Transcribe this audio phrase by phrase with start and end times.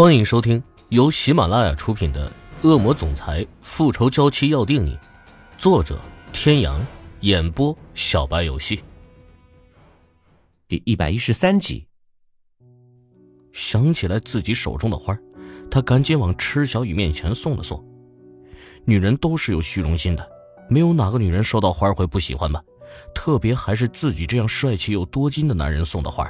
[0.00, 2.26] 欢迎收听由喜马拉雅出品的
[2.66, 4.96] 《恶魔总裁复仇娇妻要定你》，
[5.58, 6.00] 作者：
[6.32, 6.80] 天阳，
[7.20, 8.82] 演播：小白游戏。
[10.66, 11.86] 第一百一十三集。
[13.52, 15.14] 想起来自己手中的花，
[15.70, 17.84] 他赶紧往池小雨面前送了送。
[18.86, 20.26] 女人都是有虚荣心的，
[20.70, 22.64] 没有哪个女人收到花会不喜欢吧？
[23.14, 26.26] 特别还是自己这样帅气又多金的男人送的花。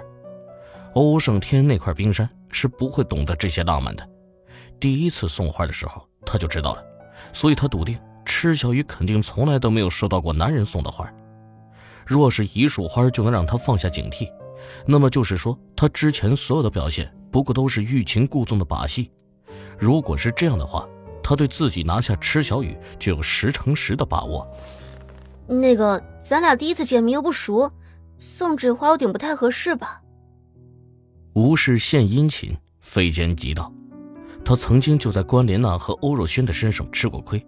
[0.95, 4.09] 欧胜天那块冰山是不会懂得这些浪漫的。
[4.79, 6.83] 第一次送花的时候，他就知道了，
[7.33, 11.11] 所以他笃定池小雨肯定从来都没有收到过男人送的花。
[12.07, 14.29] 若是一束花就能让他放下警惕，
[14.85, 19.13] 那么就是说他之前所有的表现不过都是欲擒故纵的把戏。
[19.79, 20.89] 如果是这样的话，
[21.23, 24.47] 他对自己拿下池小雨就有十成十的把握。
[25.47, 27.71] 那个，咱俩第一次见面又不熟，
[28.19, 30.01] 送这花有点不太合适吧？
[31.33, 33.73] 无事献殷勤，非奸即盗。
[34.45, 37.45] 他曾经就在关莲娜和欧若轩的身上吃过亏，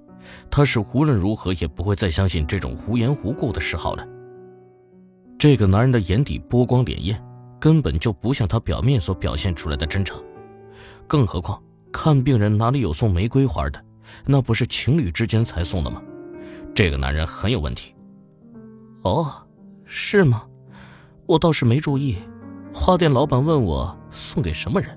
[0.50, 4.06] 他是无论如何也不会再相信这种无缘无故的嗜好了。
[5.38, 7.16] 这个男人的眼底波光潋滟，
[7.58, 10.22] 根本就不像他表面所表现出来的真诚。
[11.08, 13.84] 更何况，看病人哪里有送玫瑰花的？
[14.24, 16.00] 那不是情侣之间才送的吗？
[16.74, 17.94] 这个男人很有问题。
[19.02, 19.32] 哦，
[19.84, 20.44] 是吗？
[21.26, 22.16] 我倒是没注意。
[22.74, 24.96] 花店老板问我送给什么人，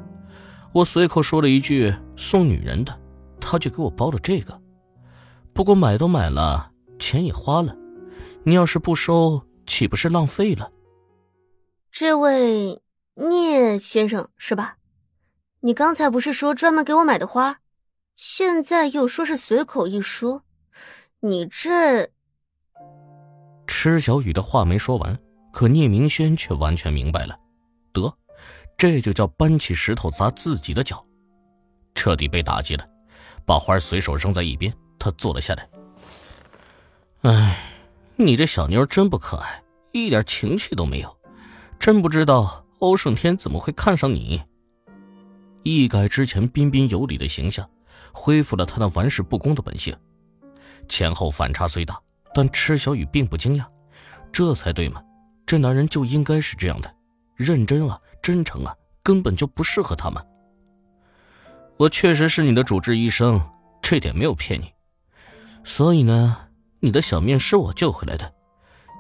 [0.74, 3.00] 我随口说了一句送女人的，
[3.40, 4.60] 他就给我包了这个。
[5.54, 7.76] 不过买都买了，钱也花了，
[8.44, 10.72] 你要是不收，岂不是浪费了？
[11.92, 12.82] 这位
[13.16, 14.78] 聂先生是吧？
[15.62, 17.60] 你刚才不是说专门给我买的花，
[18.16, 20.44] 现在又说是随口一说，
[21.20, 22.10] 你这……
[23.68, 25.18] 池小雨的话没说完，
[25.52, 27.38] 可聂明轩却完全明白了。
[27.96, 28.14] 得，
[28.78, 31.04] 这就叫搬起石头砸自己的脚，
[31.96, 32.86] 彻底被打击了，
[33.46, 34.72] 把花随手扔在一边。
[35.00, 35.70] 他坐了下来。
[37.22, 37.58] 哎，
[38.16, 41.18] 你这小妞真不可爱，一点情趣都没有，
[41.80, 44.42] 真不知道欧胜天怎么会看上你。
[45.64, 47.68] 一改之前彬彬有礼的形象，
[48.12, 49.96] 恢复了他那玩世不恭的本性。
[50.88, 52.00] 前后反差虽大，
[52.34, 53.66] 但池小雨并不惊讶，
[54.32, 55.04] 这才对嘛，
[55.46, 56.95] 这男人就应该是这样的。
[57.36, 60.26] 认真啊，真诚啊，根本就不适合他们。
[61.78, 63.42] 我确实是你的主治医生，
[63.82, 64.74] 这点没有骗你。
[65.64, 66.38] 所以呢，
[66.80, 68.34] 你的小命是我救回来的，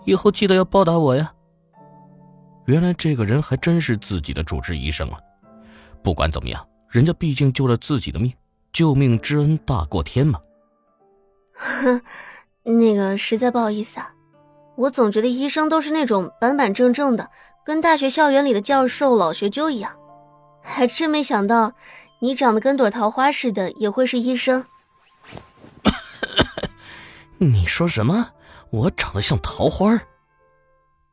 [0.05, 1.31] 以后记得要报答我呀。
[2.65, 5.19] 原来这个人还真是自己的主治医生啊！
[6.03, 8.33] 不管怎么样，人家毕竟救了自己的命，
[8.73, 10.41] 救命之恩大过天嘛。
[11.53, 12.01] 哼，
[12.63, 14.14] 那个实在不好意思啊，
[14.75, 17.29] 我总觉得医生都是那种板板正正的。
[17.65, 19.95] 跟大学校园里的教授、老学究一样，
[20.61, 21.73] 还真没想到
[22.19, 24.63] 你长得跟朵桃花似的，也会是医生。
[27.39, 28.33] 你说什么？
[28.69, 29.99] 我长得像桃花？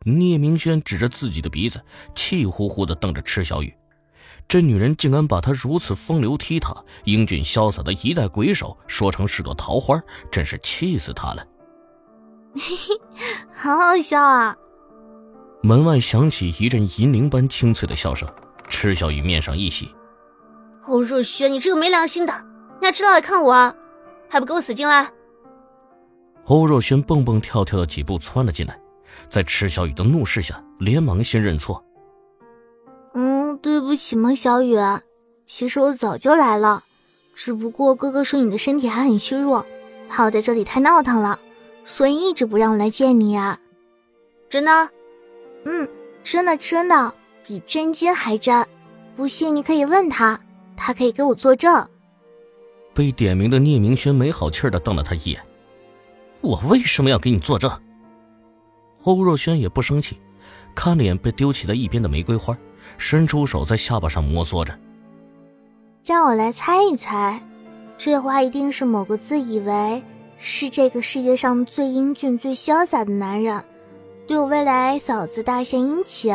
[0.04, 1.80] 聂明轩指着自己的鼻子，
[2.14, 3.72] 气呼呼的瞪着池小雨。
[4.46, 9.98] 这女人竟敢把他如此风流倜傥、英俊潇洒的一代鬼手说成是朵桃花，
[10.30, 11.46] 真是气死他了。
[12.54, 13.00] 嘿嘿，
[13.52, 14.56] 好好笑啊！
[15.62, 18.28] 门外响起一阵银铃般清脆的笑声，
[18.68, 19.94] 池小雨面上一喜。
[20.86, 22.34] 欧若轩，你这个没良心的，
[22.80, 23.74] 你还知道来看我啊？
[24.28, 25.12] 还不给我死进来！
[26.46, 28.78] 欧若轩蹦蹦跳跳的几步窜了进来，
[29.30, 31.82] 在池小雨的怒视下，连忙先认错。
[33.14, 34.76] 嗯，对不起，孟小雨，
[35.46, 36.82] 其实我早就来了，
[37.34, 39.64] 只不过哥哥说你的身体还很虚弱，
[40.08, 41.38] 怕我在这里太闹腾了，
[41.84, 43.58] 所以一直不让我来见你啊。
[44.48, 44.90] 真的？
[45.64, 45.88] 嗯，
[46.22, 47.14] 真的真的
[47.46, 48.66] 比真金还真，
[49.16, 50.40] 不信你可以问他，
[50.76, 51.88] 他可以给我作证。
[52.94, 55.40] 被点名的聂明轩没好气的瞪了他一眼
[56.42, 57.70] ：“我为什么要给你作证？”
[59.04, 60.20] 欧若轩也不生气，
[60.74, 62.56] 看了眼被丢弃在一边的玫瑰花，
[62.98, 64.78] 伸出手在下巴上摩挲着
[66.04, 67.40] ：“让我来猜一猜，
[67.96, 70.02] 这花一定是某个自以为
[70.44, 73.64] 是这个世界上最英俊、最潇洒的男人。”
[74.26, 76.34] 对我未来嫂子大献殷勤，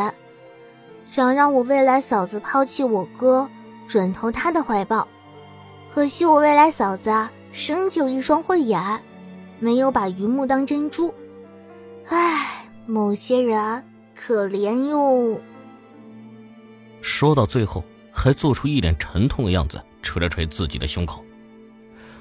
[1.07, 3.49] 想让我未来嫂子抛弃我哥，
[3.87, 5.07] 转投他的怀抱。
[5.93, 9.01] 可惜我未来嫂子啊，生就一双慧眼，
[9.59, 11.13] 没有把榆木当珍珠。
[12.07, 13.83] 唉，某些人
[14.15, 15.41] 可怜哟。
[17.01, 21.23] 说到最后，还做出一脸沉痛的样子，捶了捶自己的胸口。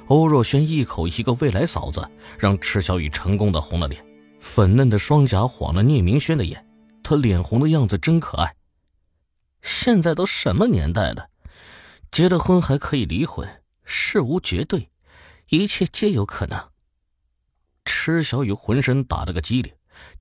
[0.08, 2.08] 欧若轩一口一个未来嫂子，
[2.38, 4.04] 让池小雨成功的红了脸。
[4.38, 6.64] 粉嫩的双颊晃了聂明轩的眼，
[7.02, 8.54] 他脸红的样子真可爱。
[9.62, 11.28] 现在都什么年代了，
[12.12, 13.48] 结了婚还可以离婚，
[13.84, 14.90] 事无绝对，
[15.48, 16.68] 一切皆有可能。
[17.84, 19.72] 池小雨浑身打了个激灵，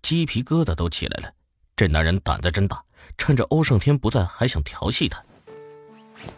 [0.02, 1.32] 鸡皮疙瘩都起来了。
[1.76, 2.84] 这男人胆子真大，
[3.18, 5.24] 趁着欧胜天不在，还想调戏他。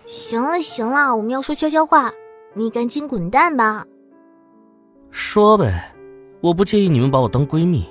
[0.06, 2.12] 行了行了，我们要说悄悄话，
[2.58, 3.86] 你赶紧滚蛋吧。
[5.12, 5.94] 说呗，
[6.42, 7.86] 我不介意你们把我当闺蜜。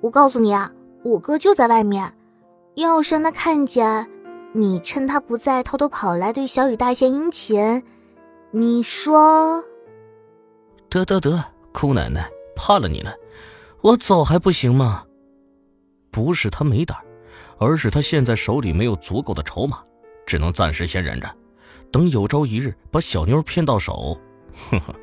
[0.00, 0.72] 我告诉你啊，
[1.02, 2.10] 我哥就在外面，
[2.76, 4.08] 要是让他看见
[4.52, 7.82] 你趁他不在偷偷跑来对小雨大献殷勤，
[8.50, 9.62] 你说？
[10.88, 13.14] 得得得，姑奶奶怕了你了，
[13.82, 15.04] 我走还不行吗？
[16.10, 16.96] 不是他没胆，
[17.58, 19.82] 而是他现在手里没有足够的筹码，
[20.24, 21.28] 只能暂时先忍着，
[21.90, 24.18] 等有朝一日把小妞骗到手。
[24.70, 24.94] 哼哼。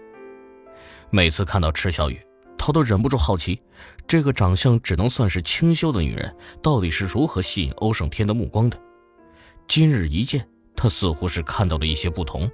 [1.09, 2.19] 每次看到池小雨，
[2.57, 3.61] 他都忍不住好奇，
[4.07, 8.79] 这个长相只能算是清秀的女人，到底是如何吸引欧胜天的目光的。
[9.67, 12.49] 今日一见，他似乎是看到了一些不同，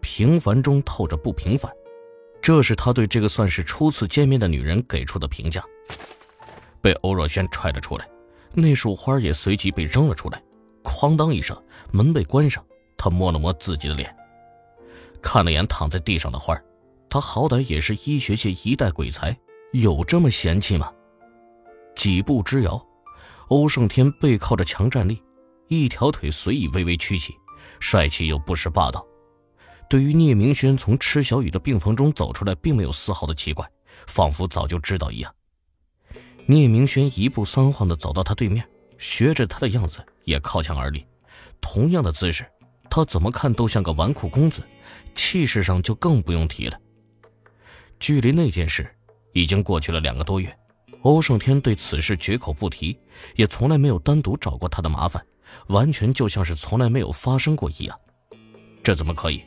[0.00, 1.70] 平凡中透着不平凡。
[2.40, 5.64] 这是他对这个算是初次见面的女人给出的评价。
[6.80, 8.06] 被欧若轩踹了出来，
[8.52, 10.42] 那束花也随即被扔了出来，
[10.82, 11.60] 哐当一声，
[11.90, 12.64] 门被关上。
[12.96, 14.14] 他摸了摸自己的脸，
[15.22, 16.58] 看了眼躺在地上的花
[17.08, 19.36] 他好歹也是医学界一代鬼才，
[19.72, 20.92] 有这么嫌弃吗？
[21.94, 22.84] 几步之遥，
[23.48, 25.22] 欧胜天背靠着墙站立，
[25.68, 27.34] 一条腿随意微微曲起，
[27.78, 29.06] 帅气又不失霸道。
[29.88, 33.64] 对于聂明轩从池小雨的病房中走出来，并没有丝毫的奇怪，
[34.08, 35.32] 仿佛早就知道一样。
[36.46, 38.68] 聂明轩一步三晃的走到他对面，
[38.98, 41.06] 学着他的样子也靠墙而立，
[41.60, 42.44] 同样的姿势，
[42.90, 44.62] 他怎么看都像个纨绔公子，
[45.14, 46.78] 气势上就更不用提了。
[47.98, 48.88] 距离那件事
[49.32, 50.56] 已经过去了两个多月，
[51.02, 52.96] 欧胜天对此事绝口不提，
[53.36, 55.24] 也从来没有单独找过他的麻烦，
[55.68, 57.98] 完全就像是从来没有发生过一样。
[58.82, 59.42] 这怎么可以？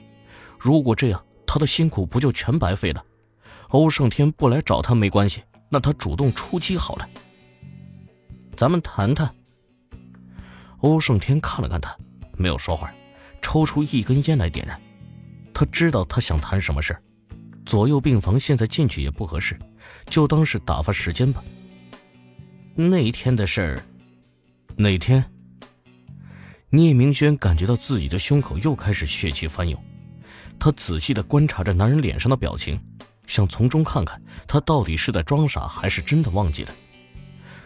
[0.57, 3.03] 如果这样，他的辛苦不就全白费了？
[3.69, 7.07] 欧胜天不来找他没关系，那他主动出击好了。
[8.55, 9.33] 咱们谈谈。
[10.79, 11.95] 欧胜天看了看他，
[12.37, 12.91] 没有说话，
[13.41, 14.79] 抽出一根烟来点燃。
[15.53, 16.95] 他知道他想谈什么事
[17.65, 19.57] 左右病房现在进去也不合适，
[20.05, 21.43] 就当是打发时间吧。
[22.75, 23.83] 那一天的事儿，
[24.75, 25.25] 哪天？
[26.69, 29.81] 聂明轩感觉到自己的胸口又开始血气翻涌。
[30.59, 32.79] 他仔细的观察着男人脸上的表情，
[33.25, 36.75] 想从中看看他到底是在装傻还是真的忘记了。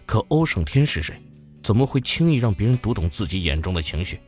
[0.06, 1.22] 可欧胜天是谁？
[1.64, 4.20] 怎么会轻易让别人读懂自己眼中的情绪？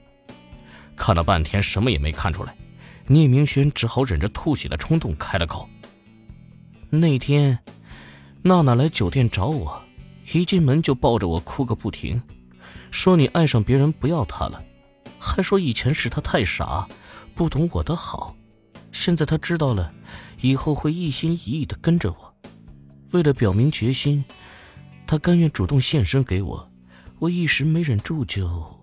[0.95, 2.55] 看了半天，什么也没看出来，
[3.07, 5.67] 聂明轩只好忍着吐血的冲动开了口
[6.89, 7.59] ：“那天，
[8.41, 9.81] 娜娜来酒店找我，
[10.33, 12.21] 一进门就抱着我哭个不停，
[12.91, 14.63] 说你爱上别人不要她了，
[15.19, 16.87] 还说以前是她太傻，
[17.33, 18.35] 不懂我的好。”
[18.93, 19.91] 现在他知道了，
[20.39, 22.35] 以后会一心一意的跟着我。
[23.11, 24.23] 为了表明决心，
[25.07, 26.71] 他甘愿主动献身给我。
[27.17, 28.82] 我一时没忍住，就……